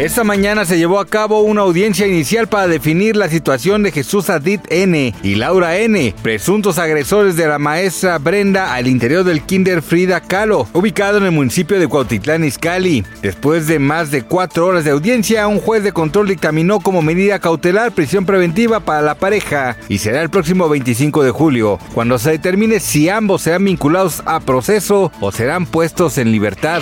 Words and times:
Esta 0.00 0.24
mañana 0.24 0.64
se 0.64 0.78
llevó 0.78 0.98
a 0.98 1.04
cabo 1.04 1.42
una 1.42 1.60
audiencia 1.60 2.06
inicial 2.06 2.48
para 2.48 2.66
definir 2.66 3.16
la 3.16 3.28
situación 3.28 3.82
de 3.82 3.92
Jesús 3.92 4.30
Adit 4.30 4.62
N. 4.70 5.14
y 5.22 5.34
Laura 5.34 5.76
N., 5.76 6.14
presuntos 6.22 6.78
agresores 6.78 7.36
de 7.36 7.46
la 7.46 7.58
maestra 7.58 8.16
Brenda 8.16 8.72
al 8.72 8.86
interior 8.86 9.24
del 9.24 9.42
Kinder 9.42 9.82
Frida 9.82 10.22
Kahlo, 10.22 10.66
ubicado 10.72 11.18
en 11.18 11.24
el 11.24 11.32
municipio 11.32 11.78
de 11.78 11.86
Cuautitlán 11.86 12.44
Izcalli. 12.44 13.04
Después 13.20 13.66
de 13.66 13.78
más 13.78 14.10
de 14.10 14.22
cuatro 14.22 14.68
horas 14.68 14.86
de 14.86 14.92
audiencia, 14.92 15.46
un 15.46 15.60
juez 15.60 15.84
de 15.84 15.92
control 15.92 16.28
dictaminó 16.28 16.80
como 16.80 17.02
medida 17.02 17.38
cautelar 17.38 17.92
prisión 17.92 18.24
preventiva 18.24 18.80
para 18.80 19.02
la 19.02 19.16
pareja 19.16 19.76
y 19.90 19.98
será 19.98 20.22
el 20.22 20.30
próximo 20.30 20.70
25 20.70 21.24
de 21.24 21.30
julio, 21.30 21.78
cuando 21.92 22.18
se 22.18 22.30
determine 22.30 22.80
si 22.80 23.10
ambos 23.10 23.42
serán 23.42 23.66
vinculados 23.66 24.22
a 24.24 24.40
proceso 24.40 25.12
o 25.20 25.30
serán 25.30 25.66
puestos 25.66 26.16
en 26.16 26.32
libertad. 26.32 26.80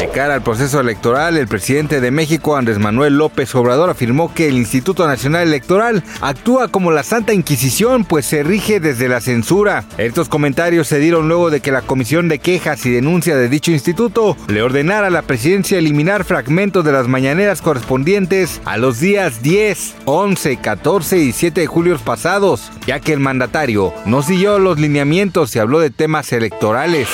De 0.00 0.08
cara 0.08 0.32
al 0.32 0.42
proceso 0.42 0.80
electoral, 0.80 1.36
el 1.36 1.48
presidente 1.48 2.00
de 2.00 2.10
México 2.10 2.37
Andrés 2.56 2.78
Manuel 2.78 3.18
López 3.18 3.54
Obrador 3.54 3.90
afirmó 3.90 4.32
que 4.32 4.48
el 4.48 4.56
Instituto 4.56 5.06
Nacional 5.06 5.48
Electoral 5.48 6.04
actúa 6.20 6.68
como 6.68 6.92
la 6.92 7.02
Santa 7.02 7.32
Inquisición, 7.34 8.04
pues 8.04 8.26
se 8.26 8.42
rige 8.42 8.80
desde 8.80 9.08
la 9.08 9.20
censura. 9.20 9.84
Estos 9.98 10.28
comentarios 10.28 10.86
se 10.86 11.00
dieron 11.00 11.28
luego 11.28 11.50
de 11.50 11.60
que 11.60 11.72
la 11.72 11.82
Comisión 11.82 12.28
de 12.28 12.38
Quejas 12.38 12.86
y 12.86 12.90
Denuncia 12.90 13.36
de 13.36 13.48
dicho 13.48 13.70
instituto 13.70 14.36
le 14.46 14.62
ordenara 14.62 15.08
a 15.08 15.10
la 15.10 15.22
presidencia 15.22 15.78
eliminar 15.78 16.24
fragmentos 16.24 16.84
de 16.84 16.92
las 16.92 17.08
mañaneras 17.08 17.60
correspondientes 17.60 18.60
a 18.64 18.76
los 18.76 19.00
días 19.00 19.42
10, 19.42 19.96
11, 20.04 20.56
14 20.58 21.18
y 21.18 21.32
7 21.32 21.60
de 21.60 21.66
julio 21.66 21.88
pasados, 21.98 22.70
ya 22.86 23.00
que 23.00 23.12
el 23.12 23.20
mandatario 23.20 23.92
no 24.04 24.22
siguió 24.22 24.58
los 24.58 24.78
lineamientos 24.78 25.54
y 25.56 25.58
habló 25.58 25.80
de 25.80 25.90
temas 25.90 26.32
electorales. 26.32 27.08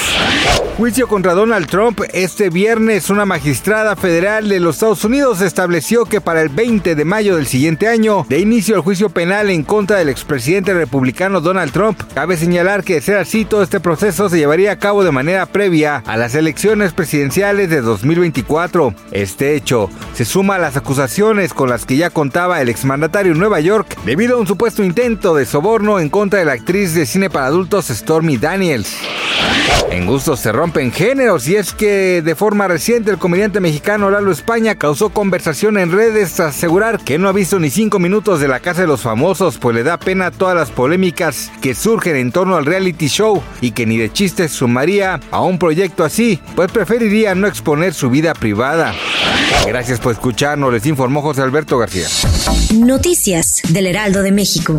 Juicio 0.77 1.07
contra 1.07 1.35
Donald 1.35 1.69
Trump. 1.69 2.01
Este 2.13 2.51
viernes 2.51 3.09
una 3.09 3.25
magistrada 3.25 3.95
federal 3.95 4.49
de 4.49 4.59
los 4.59 4.75
Estados 4.75 5.05
Unidos 5.05 5.41
estableció 5.41 6.05
que 6.05 6.21
para 6.21 6.43
el 6.43 6.49
20 6.49 6.97
de 6.97 7.05
mayo 7.05 7.37
del 7.37 7.47
siguiente 7.47 7.87
año 7.87 8.27
de 8.29 8.41
inicio 8.41 8.75
el 8.75 8.81
juicio 8.81 9.09
penal 9.09 9.51
en 9.51 9.63
contra 9.63 9.99
del 9.99 10.09
expresidente 10.09 10.75
republicano 10.75 11.41
Donald 11.41 11.71
Trump. 11.73 12.01
Cabe 12.13 12.37
señalar 12.37 12.83
que 12.83 12.95
de 12.95 13.03
ser 13.03 13.19
así 13.19 13.45
todo 13.45 13.63
este 13.63 13.79
proceso 13.79 14.29
se 14.29 14.39
llevaría 14.39 14.73
a 14.73 14.79
cabo 14.81 15.05
de 15.05 15.13
manera 15.13 15.47
previa 15.47 16.03
a 16.07 16.17
las 16.17 16.35
elecciones 16.35 16.93
presidenciales 16.93 17.71
de 17.71 17.81
2024. 17.81 18.95
Este 19.13 19.55
hecho 19.55 19.89
se 20.13 20.25
suma 20.25 20.57
a 20.57 20.59
las 20.59 20.77
acusaciones 20.77 21.55
con 21.55 21.71
las 21.71 21.87
que 21.87 21.97
ya 21.97 22.11
contaba 22.11 22.61
el 22.61 22.69
exmandatario 22.69 23.31
en 23.31 23.39
Nueva 23.39 23.61
York 23.61 23.97
debido 24.05 24.37
a 24.37 24.41
un 24.41 24.49
supuesto 24.49 24.83
intento 24.83 25.37
de 25.37 25.47
soborno 25.47 26.01
en 26.01 26.09
contra 26.09 26.41
de 26.41 26.47
la 26.47 26.53
actriz 26.55 26.95
de 26.95 27.07
cine 27.07 27.31
para 27.31 27.47
adultos 27.47 27.87
Stormy 27.87 28.39
Daniels. 28.39 28.97
En 29.91 30.07
gusto 30.07 30.37
se 30.37 30.51
rompen 30.51 30.91
géneros 30.91 31.47
y 31.47 31.57
es 31.57 31.73
que 31.73 32.21
de 32.21 32.35
forma 32.35 32.67
reciente 32.67 33.11
el 33.11 33.19
comediante 33.19 33.61
mexicano 33.61 34.11
Lalo 34.11 34.33
España 34.33 34.75
causó 34.75 35.11
conversación 35.11 35.79
en 35.79 35.93
redes 35.93 36.33
tras 36.33 36.57
asegurar 36.57 36.99
que 36.99 37.19
no 37.19 37.29
ha 37.29 37.33
visto 37.33 37.61
ni 37.61 37.71
cinco 37.71 37.99
minutos 37.99 38.41
de 38.41 38.49
la 38.49 38.61
Casa 38.61 38.81
de 38.81 38.87
los 38.87 39.03
Famosos 39.03 39.59
pues 39.59 39.75
le 39.75 39.85
da 39.85 39.99
pena 39.99 40.31
todas 40.31 40.57
las 40.57 40.71
polémicas 40.71 41.53
que 41.61 41.75
surgen 41.75 42.17
en 42.17 42.33
torno 42.33 42.57
al 42.57 42.67
reality 42.67 43.07
show 43.07 43.43
y 43.61 43.71
que 43.71 43.87
ni 43.87 43.97
de 43.97 44.13
chistes 44.13 44.53
sumaría 44.53 45.21
a 45.31 45.41
un 45.43 45.59
proyecto 45.59 46.05
así, 46.05 46.41
pues 46.57 46.71
preferiría 46.73 47.35
no 47.35 47.47
exponer 47.47 47.95
su 47.95 48.11
vida 48.11 48.35
privada. 48.35 48.95
Gracias 49.67 50.01
por 50.01 50.13
escucharnos, 50.13 50.73
les 50.73 50.87
informó 50.87 51.23
José 51.23 51.43
Alberto 51.43 51.79
García. 51.79 52.07
Noticias 52.75 53.63
del 53.69 53.87
Heraldo 53.87 54.23
de 54.23 54.33
México. 54.33 54.79